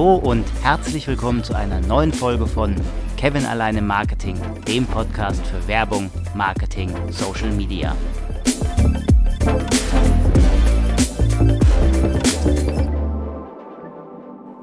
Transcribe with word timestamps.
Hallo 0.00 0.16
und 0.16 0.46
herzlich 0.62 1.06
willkommen 1.06 1.44
zu 1.44 1.52
einer 1.52 1.78
neuen 1.82 2.10
Folge 2.10 2.46
von 2.46 2.74
Kevin 3.18 3.44
alleine 3.44 3.82
Marketing, 3.82 4.34
dem 4.64 4.86
Podcast 4.86 5.46
für 5.46 5.68
Werbung, 5.68 6.10
Marketing, 6.34 6.90
Social 7.12 7.50
Media. 7.50 7.94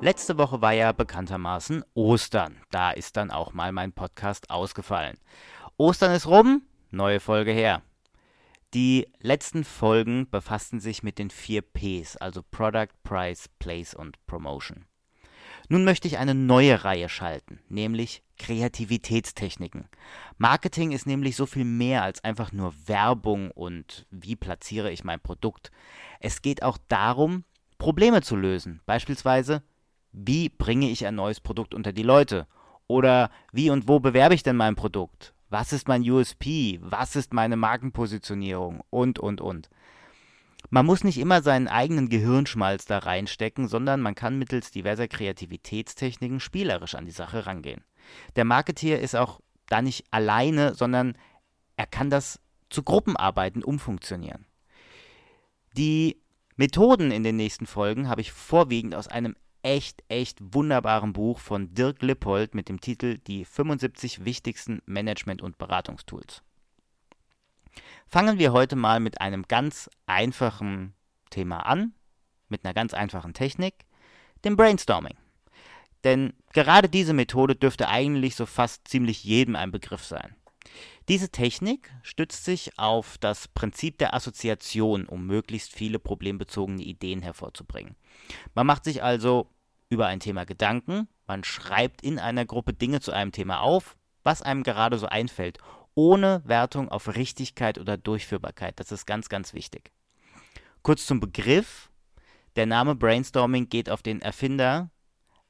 Letzte 0.00 0.38
Woche 0.38 0.62
war 0.62 0.72
ja 0.72 0.92
bekanntermaßen 0.92 1.84
Ostern. 1.92 2.62
Da 2.70 2.92
ist 2.92 3.18
dann 3.18 3.30
auch 3.30 3.52
mal 3.52 3.70
mein 3.70 3.92
Podcast 3.92 4.48
ausgefallen. 4.48 5.18
Ostern 5.76 6.12
ist 6.12 6.26
rum, 6.26 6.62
neue 6.90 7.20
Folge 7.20 7.52
her. 7.52 7.82
Die 8.72 9.06
letzten 9.20 9.64
Folgen 9.64 10.30
befassten 10.30 10.80
sich 10.80 11.02
mit 11.02 11.18
den 11.18 11.28
vier 11.28 11.60
Ps, 11.60 12.16
also 12.16 12.42
Product, 12.50 12.94
Price, 13.02 13.50
Place 13.58 13.92
und 13.92 14.16
Promotion. 14.26 14.86
Nun 15.68 15.84
möchte 15.84 16.08
ich 16.08 16.18
eine 16.18 16.34
neue 16.34 16.84
Reihe 16.84 17.08
schalten, 17.08 17.60
nämlich 17.68 18.22
Kreativitätstechniken. 18.38 19.86
Marketing 20.38 20.92
ist 20.92 21.06
nämlich 21.06 21.36
so 21.36 21.44
viel 21.44 21.64
mehr 21.64 22.02
als 22.02 22.24
einfach 22.24 22.52
nur 22.52 22.72
Werbung 22.86 23.50
und 23.50 24.06
wie 24.10 24.36
platziere 24.36 24.90
ich 24.90 25.04
mein 25.04 25.20
Produkt. 25.20 25.70
Es 26.20 26.40
geht 26.40 26.62
auch 26.62 26.78
darum, 26.88 27.44
Probleme 27.76 28.22
zu 28.22 28.34
lösen. 28.34 28.80
Beispielsweise, 28.86 29.62
wie 30.12 30.48
bringe 30.48 30.88
ich 30.88 31.06
ein 31.06 31.16
neues 31.16 31.40
Produkt 31.40 31.74
unter 31.74 31.92
die 31.92 32.02
Leute? 32.02 32.46
Oder 32.86 33.30
wie 33.52 33.68
und 33.68 33.88
wo 33.88 34.00
bewerbe 34.00 34.34
ich 34.34 34.42
denn 34.42 34.56
mein 34.56 34.74
Produkt? 34.74 35.34
Was 35.50 35.72
ist 35.72 35.86
mein 35.86 36.08
USP? 36.08 36.78
Was 36.82 37.14
ist 37.14 37.34
meine 37.34 37.56
Markenpositionierung? 37.56 38.82
Und, 38.90 39.18
und, 39.18 39.40
und. 39.40 39.68
Man 40.70 40.84
muss 40.84 41.02
nicht 41.02 41.18
immer 41.18 41.42
seinen 41.42 41.68
eigenen 41.68 42.08
Gehirnschmalz 42.08 42.84
da 42.84 42.98
reinstecken, 42.98 43.68
sondern 43.68 44.00
man 44.00 44.14
kann 44.14 44.38
mittels 44.38 44.70
diverser 44.70 45.08
Kreativitätstechniken 45.08 46.40
spielerisch 46.40 46.94
an 46.94 47.06
die 47.06 47.10
Sache 47.10 47.46
rangehen. 47.46 47.82
Der 48.36 48.44
Marketeer 48.44 49.00
ist 49.00 49.16
auch 49.16 49.40
da 49.66 49.80
nicht 49.80 50.04
alleine, 50.10 50.74
sondern 50.74 51.16
er 51.76 51.86
kann 51.86 52.10
das 52.10 52.40
zu 52.68 52.82
Gruppenarbeiten 52.82 53.64
umfunktionieren. 53.64 54.46
Die 55.76 56.20
Methoden 56.56 57.12
in 57.12 57.22
den 57.22 57.36
nächsten 57.36 57.66
Folgen 57.66 58.08
habe 58.08 58.20
ich 58.20 58.32
vorwiegend 58.32 58.94
aus 58.94 59.08
einem 59.08 59.36
echt, 59.62 60.02
echt 60.08 60.38
wunderbaren 60.40 61.12
Buch 61.12 61.38
von 61.38 61.72
Dirk 61.72 62.02
Lippold 62.02 62.54
mit 62.54 62.68
dem 62.68 62.80
Titel 62.80 63.18
Die 63.18 63.44
75 63.44 64.24
wichtigsten 64.24 64.80
Management- 64.86 65.42
und 65.42 65.56
Beratungstools. 65.58 66.42
Fangen 68.06 68.38
wir 68.38 68.52
heute 68.52 68.76
mal 68.76 69.00
mit 69.00 69.20
einem 69.20 69.42
ganz 69.48 69.90
einfachen 70.06 70.94
Thema 71.30 71.60
an, 71.60 71.92
mit 72.48 72.64
einer 72.64 72.74
ganz 72.74 72.94
einfachen 72.94 73.34
Technik, 73.34 73.84
dem 74.44 74.56
Brainstorming. 74.56 75.16
Denn 76.04 76.32
gerade 76.52 76.88
diese 76.88 77.12
Methode 77.12 77.56
dürfte 77.56 77.88
eigentlich 77.88 78.36
so 78.36 78.46
fast 78.46 78.86
ziemlich 78.88 79.24
jedem 79.24 79.56
ein 79.56 79.70
Begriff 79.70 80.04
sein. 80.04 80.34
Diese 81.08 81.30
Technik 81.30 81.90
stützt 82.02 82.44
sich 82.44 82.78
auf 82.78 83.16
das 83.18 83.48
Prinzip 83.48 83.98
der 83.98 84.14
Assoziation, 84.14 85.06
um 85.06 85.26
möglichst 85.26 85.72
viele 85.72 85.98
problembezogene 85.98 86.82
Ideen 86.82 87.22
hervorzubringen. 87.22 87.96
Man 88.54 88.66
macht 88.66 88.84
sich 88.84 89.02
also 89.02 89.50
über 89.88 90.06
ein 90.06 90.20
Thema 90.20 90.44
Gedanken, 90.44 91.08
man 91.26 91.44
schreibt 91.44 92.02
in 92.02 92.18
einer 92.18 92.44
Gruppe 92.44 92.74
Dinge 92.74 93.00
zu 93.00 93.12
einem 93.12 93.32
Thema 93.32 93.60
auf, 93.60 93.96
was 94.22 94.42
einem 94.42 94.62
gerade 94.62 94.98
so 94.98 95.06
einfällt, 95.06 95.58
ohne 95.98 96.42
Wertung 96.44 96.88
auf 96.90 97.16
Richtigkeit 97.16 97.76
oder 97.76 97.96
Durchführbarkeit. 97.96 98.78
Das 98.78 98.92
ist 98.92 99.04
ganz, 99.04 99.28
ganz 99.28 99.52
wichtig. 99.52 99.90
Kurz 100.82 101.04
zum 101.06 101.18
Begriff. 101.18 101.90
Der 102.54 102.66
Name 102.66 102.94
Brainstorming 102.94 103.68
geht 103.68 103.90
auf 103.90 104.00
den 104.00 104.22
Erfinder 104.22 104.92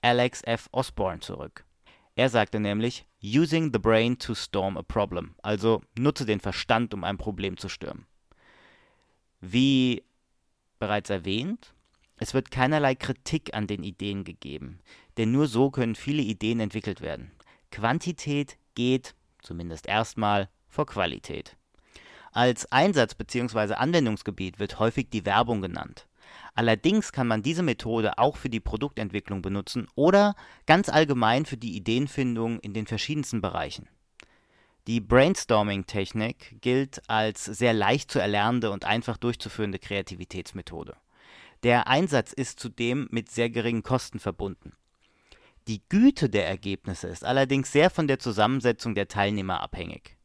Alex 0.00 0.42
F. 0.44 0.70
Osborne 0.72 1.20
zurück. 1.20 1.66
Er 2.14 2.30
sagte 2.30 2.60
nämlich, 2.60 3.06
using 3.22 3.70
the 3.74 3.78
brain 3.78 4.18
to 4.18 4.34
storm 4.34 4.78
a 4.78 4.82
problem, 4.82 5.34
also 5.42 5.82
nutze 5.98 6.24
den 6.24 6.40
Verstand, 6.40 6.94
um 6.94 7.04
ein 7.04 7.18
Problem 7.18 7.58
zu 7.58 7.68
stürmen. 7.68 8.06
Wie 9.42 10.02
bereits 10.78 11.10
erwähnt, 11.10 11.74
es 12.16 12.32
wird 12.32 12.50
keinerlei 12.50 12.94
Kritik 12.94 13.52
an 13.52 13.66
den 13.66 13.82
Ideen 13.82 14.24
gegeben, 14.24 14.80
denn 15.18 15.30
nur 15.30 15.46
so 15.46 15.70
können 15.70 15.94
viele 15.94 16.22
Ideen 16.22 16.58
entwickelt 16.58 17.02
werden. 17.02 17.32
Quantität 17.70 18.56
geht, 18.74 19.14
zumindest 19.42 19.86
erstmal, 19.86 20.48
vor 20.68 20.86
Qualität. 20.86 21.56
Als 22.32 22.70
Einsatz 22.70 23.14
bzw. 23.14 23.74
Anwendungsgebiet 23.74 24.58
wird 24.58 24.78
häufig 24.78 25.08
die 25.10 25.24
Werbung 25.24 25.62
genannt. 25.62 26.06
Allerdings 26.54 27.12
kann 27.12 27.26
man 27.26 27.42
diese 27.42 27.62
Methode 27.62 28.18
auch 28.18 28.36
für 28.36 28.50
die 28.50 28.60
Produktentwicklung 28.60 29.42
benutzen 29.42 29.86
oder 29.94 30.34
ganz 30.66 30.88
allgemein 30.88 31.46
für 31.46 31.56
die 31.56 31.76
Ideenfindung 31.76 32.60
in 32.60 32.74
den 32.74 32.86
verschiedensten 32.86 33.40
Bereichen. 33.40 33.88
Die 34.86 35.00
Brainstorming-Technik 35.00 36.60
gilt 36.60 37.02
als 37.08 37.44
sehr 37.44 37.74
leicht 37.74 38.10
zu 38.10 38.18
erlernende 38.18 38.70
und 38.70 38.84
einfach 38.84 39.18
durchzuführende 39.18 39.78
Kreativitätsmethode. 39.78 40.96
Der 41.62 41.88
Einsatz 41.88 42.32
ist 42.32 42.58
zudem 42.58 43.08
mit 43.10 43.30
sehr 43.30 43.50
geringen 43.50 43.82
Kosten 43.82 44.18
verbunden. 44.18 44.72
Die 45.68 45.82
Güte 45.90 46.30
der 46.30 46.48
Ergebnisse 46.48 47.08
ist 47.08 47.24
allerdings 47.24 47.70
sehr 47.70 47.90
von 47.90 48.08
der 48.08 48.18
Zusammensetzung 48.18 48.94
der 48.94 49.06
Teilnehmer 49.06 49.60
abhängig. 49.60 50.16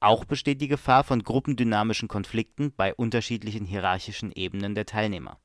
Auch 0.00 0.24
besteht 0.24 0.62
die 0.62 0.68
Gefahr 0.68 1.04
von 1.04 1.22
gruppendynamischen 1.22 2.08
Konflikten 2.08 2.72
bei 2.74 2.94
unterschiedlichen 2.94 3.66
hierarchischen 3.66 4.32
Ebenen 4.32 4.74
der 4.74 4.86
Teilnehmer. 4.86 5.38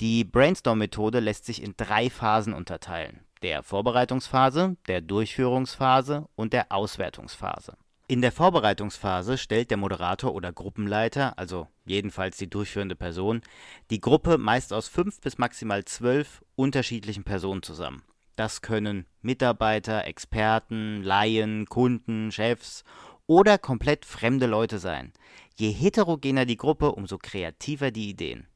Die 0.00 0.24
Brainstorm-Methode 0.24 1.20
lässt 1.20 1.44
sich 1.44 1.62
in 1.62 1.74
drei 1.76 2.08
Phasen 2.08 2.54
unterteilen: 2.54 3.20
der 3.42 3.62
Vorbereitungsphase, 3.62 4.78
der 4.86 5.02
Durchführungsphase 5.02 6.26
und 6.34 6.54
der 6.54 6.72
Auswertungsphase 6.72 7.76
in 8.10 8.22
der 8.22 8.32
Vorbereitungsphase 8.32 9.36
stellt 9.36 9.70
der 9.70 9.76
Moderator 9.76 10.34
oder 10.34 10.50
Gruppenleiter, 10.50 11.38
also 11.38 11.68
jedenfalls 11.84 12.38
die 12.38 12.48
durchführende 12.48 12.96
Person, 12.96 13.42
die 13.90 14.00
Gruppe 14.00 14.38
meist 14.38 14.72
aus 14.72 14.88
fünf 14.88 15.20
bis 15.20 15.36
maximal 15.36 15.84
zwölf 15.84 16.42
unterschiedlichen 16.56 17.24
Personen 17.24 17.62
zusammen. 17.62 18.02
Das 18.38 18.62
können 18.62 19.04
Mitarbeiter, 19.20 20.04
Experten, 20.04 21.02
Laien, 21.02 21.66
Kunden, 21.66 22.30
Chefs 22.30 22.84
oder 23.26 23.58
komplett 23.58 24.04
fremde 24.04 24.46
Leute 24.46 24.78
sein. 24.78 25.12
Je 25.56 25.72
heterogener 25.72 26.46
die 26.46 26.56
Gruppe, 26.56 26.92
umso 26.92 27.18
kreativer 27.18 27.90
die 27.90 28.08
Ideen. 28.08 28.46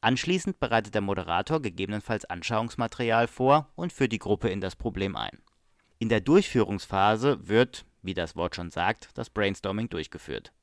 Anschließend 0.00 0.58
bereitet 0.58 0.94
der 0.94 1.02
Moderator 1.02 1.60
gegebenenfalls 1.60 2.24
Anschauungsmaterial 2.24 3.28
vor 3.28 3.68
und 3.74 3.92
führt 3.92 4.12
die 4.12 4.18
Gruppe 4.18 4.48
in 4.48 4.62
das 4.62 4.74
Problem 4.74 5.14
ein. 5.16 5.42
In 5.98 6.08
der 6.08 6.22
Durchführungsphase 6.22 7.46
wird 7.46 7.84
wie 8.00 8.14
das 8.14 8.36
Wort 8.36 8.56
schon 8.56 8.70
sagt, 8.70 9.10
das 9.18 9.28
Brainstorming 9.28 9.90
durchgeführt. 9.90 10.54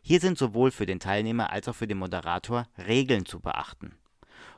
Hier 0.00 0.20
sind 0.20 0.38
sowohl 0.38 0.70
für 0.70 0.86
den 0.86 1.00
Teilnehmer 1.00 1.50
als 1.50 1.66
auch 1.66 1.74
für 1.74 1.88
den 1.88 1.98
Moderator 1.98 2.68
Regeln 2.78 3.26
zu 3.26 3.40
beachten. 3.40 3.96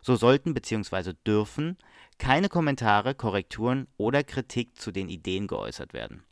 So 0.03 0.17
sollten 0.17 0.53
bzw. 0.53 1.15
dürfen 1.27 1.79
keine 2.19 2.49
Kommentare, 2.49 3.15
Korrekturen 3.15 3.87
oder 3.97 4.23
Kritik 4.25 4.79
zu 4.79 4.93
den 4.93 5.09
Ideen 5.09 5.47
geäußert 5.47 5.93
werden. 5.93 6.25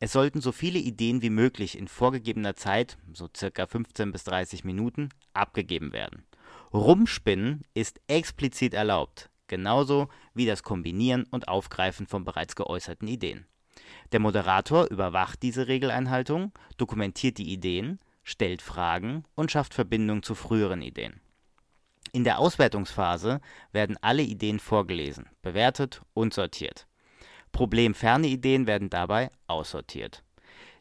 Es 0.00 0.12
sollten 0.12 0.40
so 0.40 0.52
viele 0.52 0.78
Ideen 0.78 1.22
wie 1.22 1.30
möglich 1.30 1.78
in 1.78 1.88
vorgegebener 1.88 2.56
Zeit, 2.56 2.98
so 3.12 3.28
circa 3.34 3.66
15 3.66 4.12
bis 4.12 4.24
30 4.24 4.64
Minuten, 4.64 5.10
abgegeben 5.32 5.92
werden. 5.92 6.24
Rumspinnen 6.72 7.62
ist 7.74 8.00
explizit 8.08 8.74
erlaubt, 8.74 9.30
genauso 9.46 10.08
wie 10.34 10.46
das 10.46 10.62
Kombinieren 10.62 11.24
und 11.30 11.48
Aufgreifen 11.48 12.06
von 12.06 12.24
bereits 12.24 12.56
geäußerten 12.56 13.06
Ideen. 13.06 13.46
Der 14.12 14.20
Moderator 14.20 14.90
überwacht 14.90 15.42
diese 15.42 15.68
Regeleinhaltung, 15.68 16.52
dokumentiert 16.76 17.38
die 17.38 17.52
Ideen, 17.52 18.00
stellt 18.24 18.62
Fragen 18.62 19.24
und 19.34 19.50
schafft 19.50 19.74
Verbindungen 19.74 20.22
zu 20.22 20.34
früheren 20.34 20.82
Ideen. 20.82 21.20
In 22.14 22.22
der 22.22 22.38
Auswertungsphase 22.38 23.40
werden 23.72 23.96
alle 24.00 24.22
Ideen 24.22 24.60
vorgelesen, 24.60 25.26
bewertet 25.42 26.00
und 26.14 26.32
sortiert. 26.32 26.86
Problemferne 27.50 28.28
Ideen 28.28 28.68
werden 28.68 28.88
dabei 28.88 29.32
aussortiert. 29.48 30.22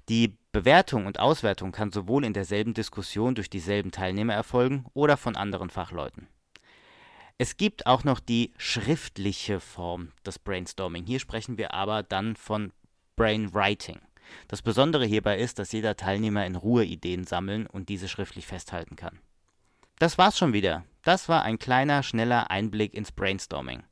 Die 0.09 0.37
Bewertung 0.51 1.07
und 1.07 1.19
Auswertung 1.19 1.71
kann 1.71 1.91
sowohl 1.91 2.23
in 2.23 2.33
derselben 2.33 2.75
Diskussion 2.75 3.33
durch 3.33 3.49
dieselben 3.49 3.89
Teilnehmer 3.89 4.35
erfolgen 4.35 4.85
oder 4.93 5.17
von 5.17 5.35
anderen 5.35 5.71
Fachleuten. 5.71 6.27
Es 7.39 7.57
gibt 7.57 7.87
auch 7.87 8.03
noch 8.03 8.19
die 8.19 8.53
schriftliche 8.59 9.59
Form 9.59 10.11
des 10.23 10.37
Brainstorming. 10.37 11.07
Hier 11.07 11.19
sprechen 11.19 11.57
wir 11.57 11.73
aber 11.73 12.03
dann 12.03 12.35
von 12.35 12.71
Brainwriting. 13.15 13.99
Das 14.49 14.61
Besondere 14.61 15.07
hierbei 15.07 15.39
ist, 15.39 15.57
dass 15.57 15.71
jeder 15.71 15.95
Teilnehmer 15.95 16.45
in 16.45 16.57
Ruhe 16.57 16.85
Ideen 16.85 17.23
sammeln 17.23 17.65
und 17.65 17.89
diese 17.89 18.07
schriftlich 18.07 18.45
festhalten 18.45 18.95
kann. 18.95 19.17
Das 19.97 20.19
war's 20.19 20.37
schon 20.37 20.53
wieder. 20.53 20.83
Das 21.03 21.29
war 21.29 21.43
ein 21.43 21.59
kleiner, 21.59 22.01
schneller 22.01 22.49
Einblick 22.49 22.93
ins 22.93 23.11
Brainstorming. 23.11 23.83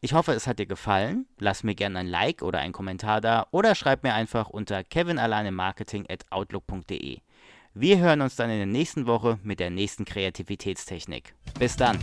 Ich 0.00 0.14
hoffe, 0.14 0.32
es 0.32 0.46
hat 0.46 0.58
dir 0.58 0.66
gefallen. 0.66 1.26
Lass 1.38 1.62
mir 1.62 1.74
gerne 1.74 1.98
ein 2.00 2.06
Like 2.06 2.42
oder 2.42 2.58
einen 2.58 2.72
Kommentar 2.72 3.20
da 3.20 3.46
oder 3.50 3.74
schreib 3.74 4.02
mir 4.02 4.14
einfach 4.14 4.48
unter 4.48 4.82
kevinalanemarketing@outlook.de. 4.82 7.18
Wir 7.74 7.98
hören 7.98 8.22
uns 8.22 8.36
dann 8.36 8.50
in 8.50 8.58
der 8.58 8.66
nächsten 8.66 9.06
Woche 9.06 9.38
mit 9.42 9.60
der 9.60 9.70
nächsten 9.70 10.04
Kreativitätstechnik. 10.04 11.34
Bis 11.58 11.76
dann. 11.76 11.98